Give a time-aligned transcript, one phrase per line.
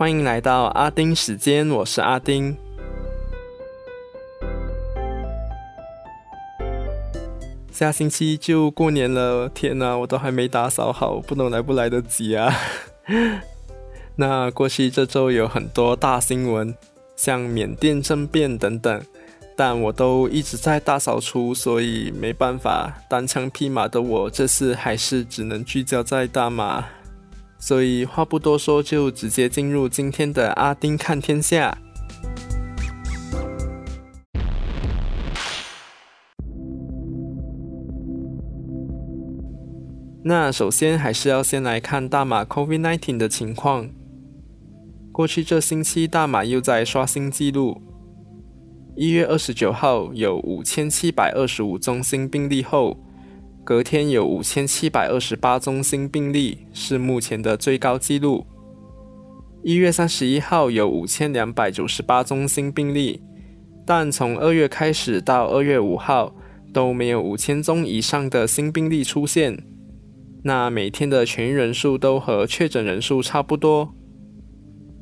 [0.00, 2.56] 欢迎来到阿丁时间，我是阿丁。
[7.70, 12.50] 下星期就过年了，天哪，我都还没打扫好，不懂来不来得及啊！
[14.16, 16.74] 那过去这周有很多大新闻，
[17.14, 19.02] 像缅甸政变等等，
[19.54, 26.86] 但我都一直在大扫除，所以没办法，单枪匹马的我这次还是只能聚焦在大马。
[27.62, 31.76] 所以话不多说，就直接进入今天的阿丁看天下。
[40.24, 43.90] 那首先还是要先来看大马 COVID-19 的情况。
[45.12, 47.80] 过去这星期，大马又在刷新纪录。
[48.96, 52.96] 一月二十九号有五千七百二十五宗新病例后。
[53.62, 58.46] 隔天有五千七百二十八宗新病例，是目前的最高纪录。
[59.62, 63.20] 一月三十一号有五千两百九十八宗新病例，
[63.86, 66.34] 但从二月开始到二月五号
[66.72, 69.62] 都没有五千宗以上的新病例出现。
[70.42, 73.94] 那每天的痊愈人数都和确诊人数差不多。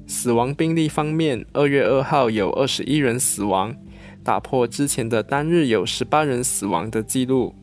[0.06, 3.76] 死亡病例方面，二月二号有二十一人死亡，
[4.24, 7.54] 打破之前的单日有十八人死亡的记录。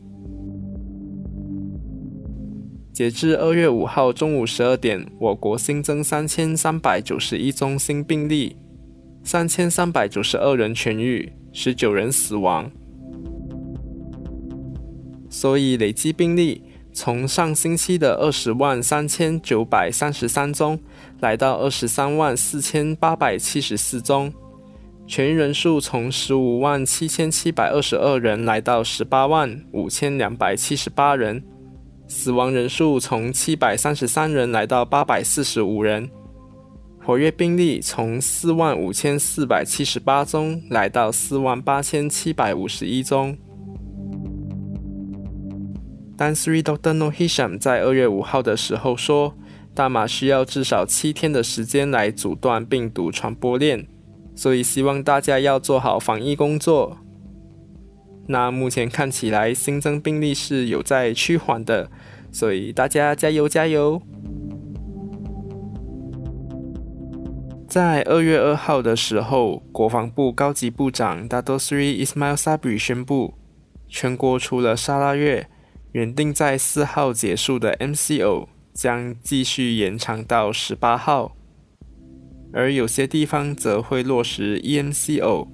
[2.96, 8.56] 截至二月五号中午十二点，我国新增三千三百九十一宗新病例，
[9.22, 12.70] 三千三百九十二人痊愈，十九人死亡。
[15.28, 20.80] 所以累计病例从上星期的二十万三千九百三十三宗，
[21.20, 24.32] 来到二十三万四千八百七十四宗，
[25.06, 31.44] 痊愈人数从十五万七千七百二十二人，来到十八万五千两百七十八人。
[32.08, 36.08] 死亡人数从七百三十三人来到八百四十五人，
[37.04, 43.36] 活跃病例从四万五千四百七十八宗来到四万八千七百五十一宗。
[46.16, 49.34] 但 Three Doctor No Hisham 在二月五号的时候说，
[49.74, 53.86] 大马需要至少七天的时间来阻断病毒传播链，
[54.34, 56.96] 所以希望大家要做好防疫工作。
[58.28, 61.90] 那目前看起来新增病例是有在趋缓的，
[62.32, 64.02] 所以大家加油加油！
[67.68, 73.34] 在二月二号的时候，国防部高级部长 Dato Sri Ismail Sabri 宣布，
[73.88, 75.48] 全国除了沙拉月
[75.92, 81.36] 原定在四号结束的 MCO 将继续延长到十八号，
[82.52, 85.48] 而有些地方则会落实 EMCO。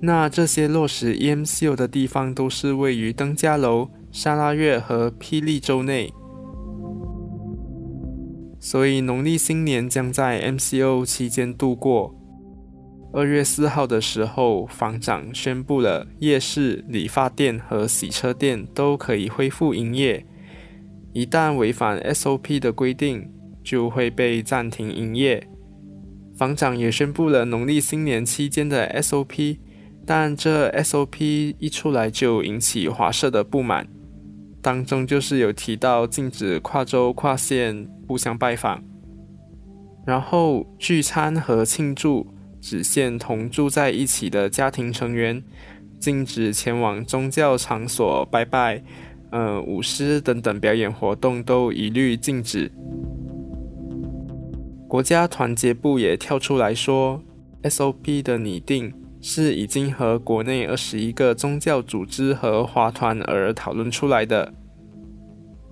[0.00, 6.12] 那这些落实 EMCO 的地方都是位于登嘉楼、沙拉越和霹雳州内，
[8.60, 12.14] 所以农历新年将在 MCO 期间度过。
[13.12, 20.24] 二月四号的时候，房长宣布了夜市、理发店和洗车店都可以恢复营业，
[21.12, 23.28] 一旦违反 SOP 的规定，
[23.64, 25.48] 就会被暂停营业。
[26.36, 29.58] 房长也宣布了农历新年期间的 SOP。
[30.10, 33.86] 但这 SOP 一出来就引起华社的不满，
[34.62, 38.82] 当中就是有提到禁止跨州跨县互相拜访，
[40.06, 42.26] 然后聚餐和庆祝
[42.58, 45.44] 只限同住在一起的家庭成员，
[46.00, 48.82] 禁止前往宗教场所拜拜，
[49.30, 52.72] 呃，舞狮等等表演活动都一律禁止。
[54.88, 57.22] 国家团结部也跳出来说
[57.62, 58.90] ，SOP 的拟定。
[59.20, 64.52] 是已经和国内二十一个宗教组织和华团而讨论出来的，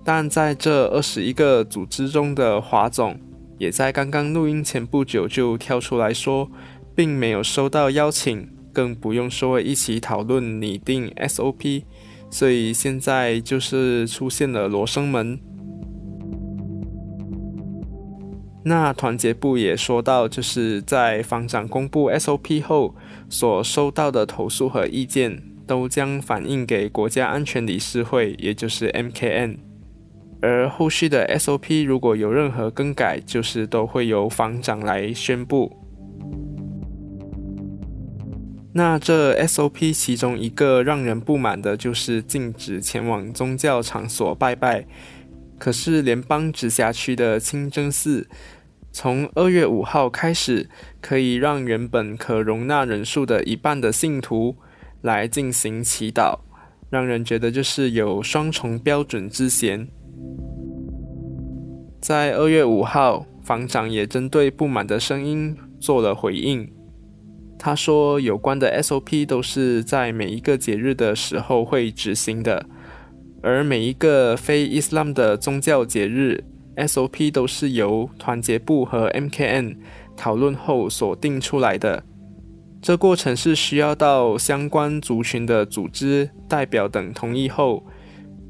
[0.03, 3.17] 但在这二十一个组织中的华总，
[3.57, 6.49] 也在刚刚录音前不久就跳出来说，
[6.95, 11.83] 并没有收到邀请，更不用说一起讨论拟定 SOP，
[12.29, 15.39] 所以现在就是出现了罗生门。
[18.67, 22.93] 那团结部也说到，就是在方长公布 SOP 后
[23.29, 29.59] 所收到的投诉和意见，都将反映给国家安全理事会，也就是 MKN。
[30.41, 35.73] 而后续的 SOP 如果有任何更改，就是都会由方长来宣布。
[38.73, 44.85] 那这 SOP 其中一个让人不满的就是禁止前往宗教场所拜拜，
[45.57, 48.27] 可是联邦直辖区的清真寺。
[48.99, 50.67] 从二月五号开始，
[51.01, 54.55] 可以让原本可容纳人数的一半的信徒
[55.03, 56.39] 来进行祈祷，
[56.89, 59.87] 让人觉得就是有双重标准之嫌。
[62.01, 66.67] 在二月五号，房长也针对不满的声音做了回应。
[67.59, 72.65] 他说，有关的 SOP 都是在每一个节日的时候会执行的，
[73.43, 76.43] 而每一个非伊斯兰的宗教节日
[76.77, 79.77] SOP 都是由团结部和 MKN
[80.15, 82.03] 讨论后所定出来的。
[82.81, 87.85] 这过程是需要到相关族群的组织代表等同意后，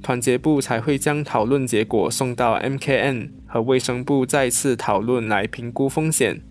[0.04, 6.42] 团结部才会将讨论结果送到 MKN 和卫生部再次讨论来评估风险。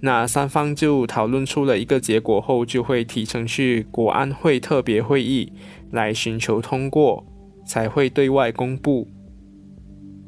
[0.00, 5.50] 那三方就讨论出了一个结果后，就会提成去国安会特别会议
[5.90, 7.24] 来寻求通过，
[7.66, 9.08] 才会对外公布。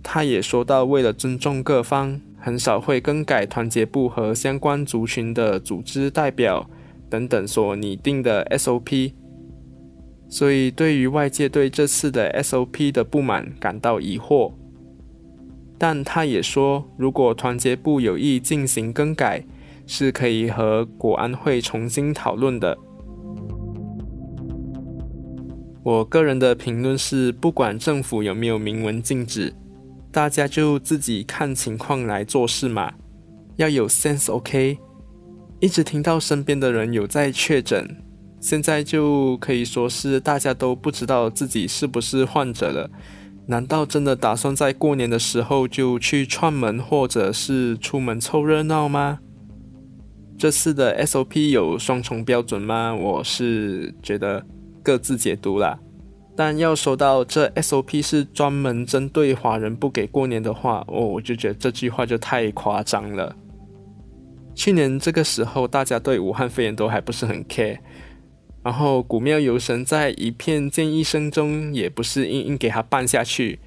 [0.03, 6.69] 他也说到，为了尊重各方，很少会更改团结部和相关族群的组织代表。
[7.11, 9.15] 等等所拟定的 SOP，
[10.29, 14.53] 所以对于外界对这次的 SOP 的不满感到疑惑。
[15.79, 19.43] 但他也说，如果团结部有意进行更改，
[19.87, 22.77] 是可以和国安会重新讨论的。
[25.83, 29.55] 我个人的评论是，不管政府有没有明文禁止，
[30.19, 32.93] 大家就自己看情况来做事嘛，
[33.55, 34.77] 要有 sense，OK。
[35.61, 37.97] 一直听到身边的人有在确诊，
[38.41, 42.91] 现在就可以说是大家都不知道自己是不是患者了。
[43.47, 49.21] 难道真的打算在过年的时候就去串门，或者是出门凑热闹吗？
[50.37, 52.93] 这次的 SOP 有双重标准吗？
[52.93, 54.45] 我是觉得
[54.83, 55.79] 各自解读啦。
[56.39, 63.35] 但要说到这 SOP 是专门针对华人不给过年的话，哦，我就觉得这句话就太夸张了。
[64.55, 67.79] 去年这个时候，大家对武汉肺炎都还不是很 care，
[68.63, 73.59] 然后古庙游神在一片建议声中，也不是硬硬给他办下去。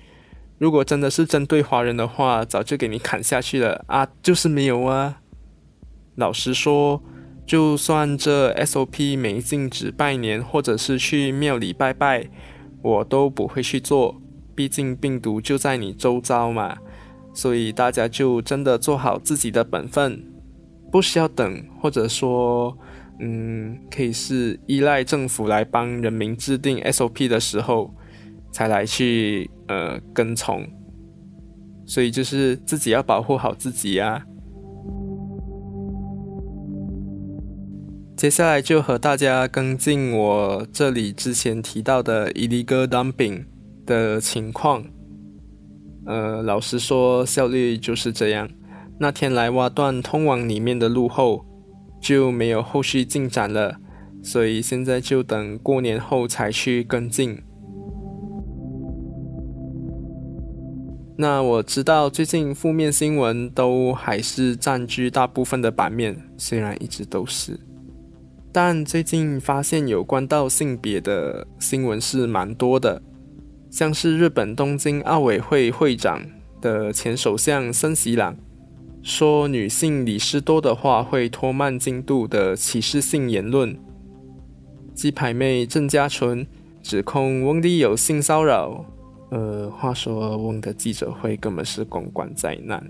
[0.57, 4.07] 如果真的是针对华人的话，早就给你砍下去了啊！
[4.23, 5.19] 就是没有啊。
[6.15, 7.03] 老实说，
[7.45, 12.29] 就算这 SOP 没禁止拜年或者是去庙里拜拜，
[12.81, 14.21] 我都不会去做，
[14.55, 16.77] 毕竟病毒就在你周遭嘛。
[17.33, 20.23] 所以大家就真的做好自己的本分。
[20.91, 22.77] 不需要等，或者说，
[23.21, 27.95] 嗯，可以是依赖政府来帮人民制定 SOP 的时候，
[28.51, 30.67] 才来去呃跟从。
[31.85, 34.25] 所以就是自己要保护好自己呀。
[38.21, 43.45] 接下来就和大家跟进我这里之前提到的 illegal dumping
[43.83, 44.85] 的情况。
[46.05, 48.47] 呃，老实说，效率就是这样。
[48.99, 51.43] 那天来挖断通往里面的路后，
[51.99, 53.77] 就没有后续进展了，
[54.21, 57.41] 所以现在就等过年后才去跟进。
[61.17, 67.59] 那我知道最近负面新闻都还是占据大部分的版面，虽然一直都是，
[68.51, 73.01] 但最近发现有关到性别的新闻是蛮多的，
[73.69, 76.21] 像是日本东京奥委会会长
[76.59, 78.35] 的前首相森喜朗。
[79.01, 83.75] 说女性理事多的话会拖慢进度的歧视性言论。
[84.93, 86.45] 鸡排妹郑嘉纯
[86.83, 88.85] 指控翁立有性骚扰。
[89.31, 92.85] 呃，话说翁的记者会根本是公关灾难。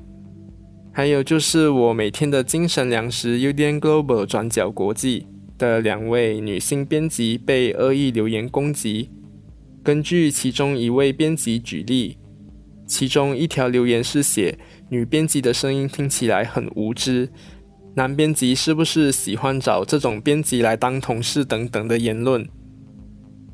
[0.91, 5.27] 还有就是我每天的精神粮食 UDN Global 转角国际
[5.61, 9.11] 的两位女性编辑被恶意留言攻击。
[9.83, 12.17] 根据其中一位编辑举例，
[12.87, 14.57] 其中一条留言是写。
[14.89, 17.29] 女编辑的声音听起来很无知，
[17.95, 22.49] 男编辑是不是喜欢找这种编辑来当同事等等的言论？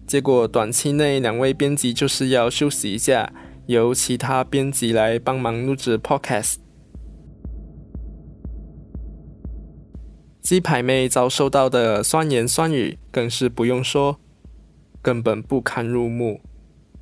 [0.08, 3.34] 结果短期内两位编辑就是要休息一下，
[3.66, 6.67] 由其他编辑来帮忙录制 podcast。
[10.48, 14.18] 鸡排妹遭受到的酸言酸语更是不用说，
[15.01, 16.39] 根本不堪入目。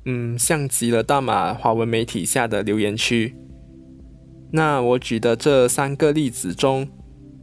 [0.04, 3.36] 嗯，像极了大马华文媒体下的留言区。
[4.50, 6.88] 那我举的这三个例子中，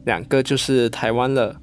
[0.03, 1.62] 两个就是台湾了。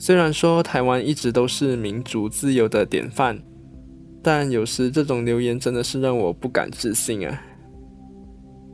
[0.00, 3.40] 虽然说台湾一直都是民主自由的典范，
[4.20, 7.40] 但有时这种留言真的是让我不敢置信啊！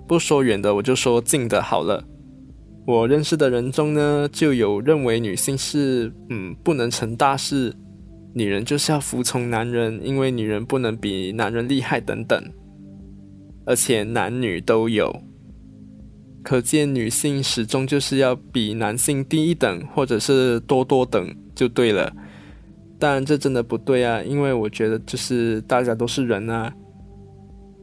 [0.09, 2.03] 不说远的，我就说近的好了。
[2.87, 7.75] 我认识的人中呢，就有认为女性是嗯不能成大事，
[8.33, 12.41] 女人就是要服从男人，因为女人不能比男人厉害等等，
[13.65, 15.21] 而且男女都有。
[16.45, 22.13] 可见女性始终就是要比男性低一等，或者是多多等就对了。
[23.01, 26.73] 但这真的不对啊，因为我觉得就是大家都是人啊。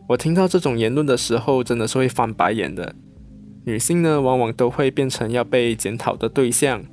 [0.07, 2.95] 我听到这种言论的时候，真的是会翻白眼的。
[3.65, 6.83] 女性呢，往往都会变成要被检讨的对象。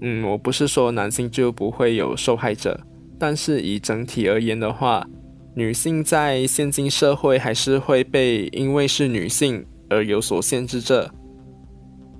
[0.00, 2.80] 嗯，我不是说男性就不会有受害者，
[3.18, 5.06] 但是以整体而言的话，
[5.54, 11.10] 女性在现今社会还是会被因为是女性而有所限制着。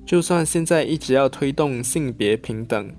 [0.04, 2.92] 就算现在一直要推动性别平等，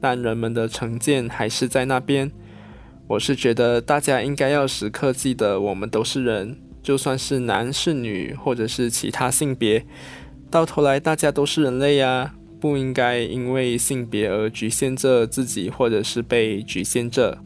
[0.00, 2.30] 但人们的成见还是在那边。
[3.08, 6.56] 我是觉得大家应该要时刻记得，我们都是人，
[6.88, 9.84] 就算是男是女，或者是其他性别，
[10.50, 12.34] 到头来大家都是人类呀。
[12.58, 17.36] 不应该因为性别而局限着自己，或者是被局限着。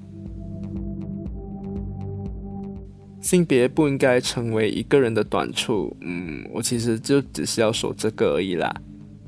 [3.21, 5.97] 性别不应该成为一个人的短处。
[6.03, 8.73] 嗯，我其实就只是要说这个而已啦。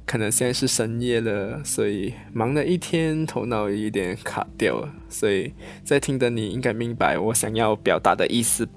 [0.07, 4.89] 可能现在是深夜了，所以忙了一天，头脑有点卡掉了。
[5.09, 5.53] 所以
[5.83, 8.69] 在听的你应该明白我想要表达的意思？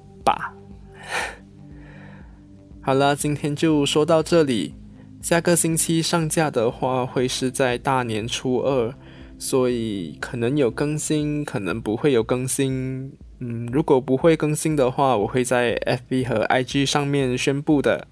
[2.81, 4.73] 好了，今天就说到这里。
[5.21, 8.93] 下个星期上架的话，会是在大年初二，
[9.37, 13.11] 所以可能有更新，可能不会有更新。
[13.39, 18.07] 嗯，如果不会更新的话，我会在 FB 和 IG 上面宣布的。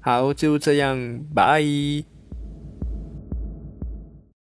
[0.00, 1.62] 好，就这样，拜。